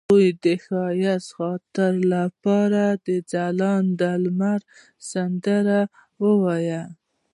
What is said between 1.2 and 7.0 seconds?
خاطرو لپاره د ځلانده لمر سندره ویله.